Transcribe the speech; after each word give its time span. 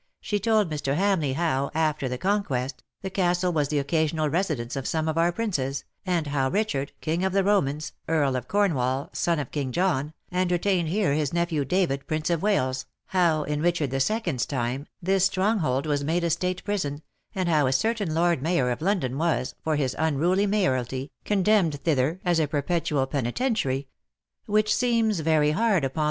''''She 0.20 0.38
told 0.38 0.70
Mr. 0.70 0.96
Hamleigh 0.96 1.32
how, 1.32 1.70
after 1.72 2.06
the 2.06 2.18
Conquest, 2.18 2.82
the 3.00 3.08
castle 3.08 3.54
was 3.54 3.68
the 3.68 3.78
occasional 3.78 4.28
residence 4.28 4.76
of 4.76 4.86
some 4.86 5.08
of 5.08 5.16
our 5.16 5.32
Princes, 5.32 5.84
and 6.04 6.26
how 6.26 6.50
Richard, 6.50 6.92
King 7.00 7.24
of 7.24 7.32
the 7.32 7.42
Romans, 7.42 7.94
Earl 8.06 8.36
of 8.36 8.48
Cornwall, 8.48 9.08
son 9.14 9.38
of 9.38 9.50
King 9.50 9.72
John, 9.72 10.12
entertained 10.30 10.90
here 10.90 11.14
his 11.14 11.32
nephew 11.32 11.64
David, 11.64 12.06
Prince 12.06 12.28
of 12.28 12.42
Wales, 12.42 12.84
how, 13.06 13.44
in 13.44 13.62
Richard 13.62 13.90
the 13.92 13.96
Second^s 13.96 14.46
time, 14.46 14.86
this 15.00 15.24
stronghold 15.24 15.86
was 15.86 16.04
made 16.04 16.22
a 16.22 16.28
State 16.28 16.62
prison, 16.64 17.00
and 17.34 17.48
how 17.48 17.66
a 17.66 17.72
certain 17.72 18.12
Lord 18.12 18.42
Mayor 18.42 18.68
of 18.70 18.82
London 18.82 19.16
was, 19.16 19.54
for 19.64 19.76
his 19.76 19.96
unruly 19.98 20.44
mayoralty, 20.46 21.10
condemned 21.24 21.80
thither 21.80 22.20
as 22.26 22.38
a 22.38 22.46
perpetual 22.46 23.06
penitentiary; 23.06 23.88
which 24.44 24.74
seems 24.76 25.20
very 25.20 25.52
hard 25.52 25.82
upon 25.82 25.82
the 25.82 25.82
^'tintagel^ 25.82 25.82
half 25.82 25.82
in 25.82 25.82
sea, 25.82 25.82
and 25.82 25.82
half 25.94 25.98
on 25.98 26.04
land." 26.04 26.10